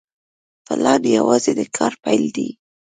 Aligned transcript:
پلان 0.65 1.01
یوازې 1.17 1.51
د 1.59 1.61
کار 1.77 1.93
پیل 2.03 2.23
دی 2.35 2.49